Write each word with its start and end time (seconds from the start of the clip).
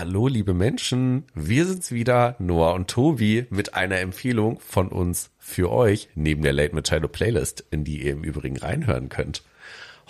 Hallo, 0.00 0.28
liebe 0.28 0.54
Menschen. 0.54 1.26
Wir 1.34 1.66
sind's 1.66 1.90
wieder, 1.90 2.34
Noah 2.38 2.72
und 2.72 2.88
Tobi, 2.88 3.44
mit 3.50 3.74
einer 3.74 3.98
Empfehlung 3.98 4.58
von 4.58 4.88
uns 4.88 5.30
für 5.38 5.70
euch, 5.70 6.08
neben 6.14 6.40
der 6.40 6.54
Late 6.54 6.74
Machado 6.74 7.06
Playlist, 7.06 7.66
in 7.70 7.84
die 7.84 8.02
ihr 8.02 8.12
im 8.12 8.24
Übrigen 8.24 8.56
reinhören 8.56 9.10
könnt. 9.10 9.42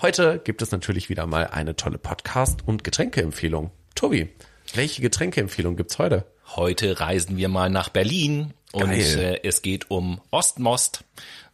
Heute 0.01 0.41
gibt 0.45 0.63
es 0.63 0.71
natürlich 0.71 1.09
wieder 1.09 1.27
mal 1.27 1.49
eine 1.49 1.75
tolle 1.75 1.99
Podcast- 1.99 2.61
und 2.65 2.85
Getränkeempfehlung. 2.85 3.73
Tobi, 3.97 4.29
welche 4.75 5.03
Getränkeempfehlung 5.03 5.74
gibt's 5.74 5.99
heute? 5.99 6.25
Heute 6.54 7.01
reisen 7.01 7.37
wir 7.37 7.49
mal 7.49 7.69
nach 7.69 7.88
Berlin 7.88 8.54
und 8.71 8.93
äh, 8.93 9.41
es 9.43 9.61
geht 9.61 9.91
um 9.91 10.21
Ostmost. 10.31 11.03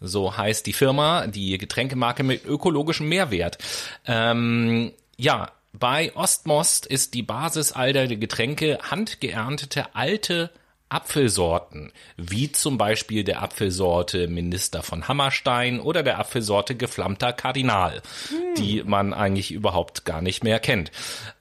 So 0.02 0.36
heißt 0.36 0.66
die 0.66 0.74
Firma, 0.74 1.26
die 1.26 1.56
Getränkemarke 1.56 2.22
mit 2.22 2.44
ökologischem 2.44 3.08
Mehrwert. 3.08 3.56
Ähm, 4.04 4.92
ja, 5.16 5.52
bei 5.72 6.14
Ostmost 6.14 6.86
ist 6.86 7.14
die 7.14 7.22
Basis 7.22 7.72
all 7.72 7.92
der 7.92 8.06
Getränke 8.08 8.78
handgeerntete 8.82 9.94
alte 9.94 10.50
Apfelsorten, 10.88 11.90
wie 12.16 12.52
zum 12.52 12.78
Beispiel 12.78 13.24
der 13.24 13.42
Apfelsorte 13.42 14.28
Minister 14.28 14.84
von 14.84 15.08
Hammerstein 15.08 15.80
oder 15.80 16.04
der 16.04 16.20
Apfelsorte 16.20 16.76
Geflammter 16.76 17.32
Kardinal, 17.32 18.02
hm. 18.28 18.54
die 18.56 18.84
man 18.84 19.12
eigentlich 19.12 19.50
überhaupt 19.50 20.04
gar 20.04 20.22
nicht 20.22 20.44
mehr 20.44 20.60
kennt. 20.60 20.92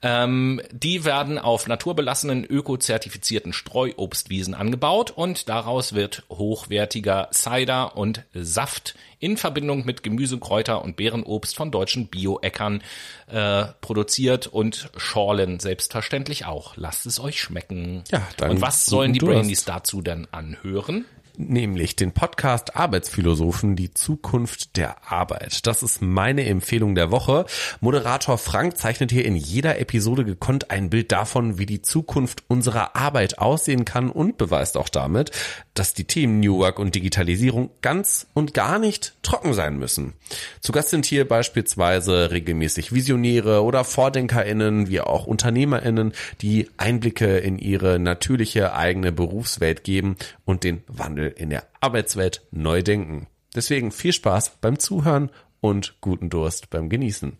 Ähm, 0.02 0.60
die 0.72 1.04
werden 1.04 1.38
auf 1.38 1.68
naturbelassenen, 1.68 2.44
ökozertifizierten 2.44 3.52
Streuobstwiesen 3.52 4.54
angebaut 4.54 5.12
und 5.12 5.48
daraus 5.48 5.94
wird 5.94 6.24
hochwertiger 6.28 7.28
Cider 7.32 7.96
und 7.96 8.24
Saft 8.34 8.96
in 9.18 9.36
Verbindung 9.36 9.84
mit 9.86 10.02
Gemüse, 10.02 10.38
Kräuter 10.38 10.82
und 10.82 10.96
Beerenobst 10.96 11.56
von 11.56 11.70
deutschen 11.70 12.08
Bioäckern 12.08 12.82
äh, 13.28 13.64
produziert 13.80 14.46
und 14.46 14.90
Schorlen 14.96 15.58
selbstverständlich 15.58 16.44
auch. 16.44 16.76
Lasst 16.76 17.06
es 17.06 17.20
euch 17.20 17.40
schmecken. 17.40 18.04
Ja, 18.10 18.26
dann 18.36 18.52
und 18.52 18.60
was 18.60 18.86
sollen 18.86 19.12
die 19.12 19.20
Brainies 19.20 19.64
dazu 19.64 20.02
denn 20.02 20.28
anhören? 20.32 21.06
Nämlich 21.38 21.96
den 21.96 22.12
Podcast 22.12 22.76
Arbeitsphilosophen, 22.76 23.76
die 23.76 23.92
Zukunft 23.92 24.76
der 24.76 25.10
Arbeit. 25.10 25.66
Das 25.66 25.82
ist 25.82 26.02
meine 26.02 26.46
Empfehlung 26.46 26.94
der 26.94 27.10
Woche. 27.10 27.46
Moderator 27.80 28.38
Frank 28.38 28.76
zeichnet 28.76 29.10
hier 29.10 29.24
in 29.24 29.36
jeder 29.36 29.78
Episode 29.78 30.24
gekonnt 30.24 30.70
ein 30.70 30.90
Bild 30.90 31.12
davon, 31.12 31.58
wie 31.58 31.66
die 31.66 31.82
Zukunft 31.82 32.44
unserer 32.48 32.96
Arbeit 32.96 33.38
aussehen 33.38 33.84
kann 33.84 34.10
und 34.10 34.38
beweist 34.38 34.76
auch 34.76 34.88
damit, 34.88 35.30
dass 35.74 35.94
die 35.94 36.04
Themen 36.04 36.40
New 36.40 36.58
Work 36.58 36.78
und 36.78 36.94
Digitalisierung 36.94 37.70
ganz 37.82 38.26
und 38.34 38.54
gar 38.54 38.78
nicht 38.78 39.14
trocken 39.22 39.52
sein 39.52 39.78
müssen. 39.78 40.14
Zu 40.60 40.72
Gast 40.72 40.90
sind 40.90 41.06
hier 41.06 41.26
beispielsweise 41.26 42.30
regelmäßig 42.30 42.92
Visionäre 42.92 43.62
oder 43.62 43.84
VordenkerInnen, 43.84 44.88
wie 44.88 45.00
auch 45.00 45.26
UnternehmerInnen, 45.26 46.12
die 46.40 46.70
Einblicke 46.76 47.38
in 47.38 47.58
ihre 47.58 47.98
natürliche 47.98 48.74
eigene 48.74 49.12
Berufswelt 49.12 49.84
geben 49.84 50.16
und 50.44 50.64
den 50.64 50.82
Wandel 50.86 51.25
in 51.28 51.50
der 51.50 51.66
Arbeitswelt 51.80 52.46
neu 52.50 52.82
denken. 52.82 53.26
Deswegen 53.54 53.90
viel 53.90 54.12
Spaß 54.12 54.58
beim 54.60 54.78
Zuhören 54.78 55.30
und 55.60 56.00
guten 56.00 56.30
Durst 56.30 56.70
beim 56.70 56.88
Genießen. 56.88 57.38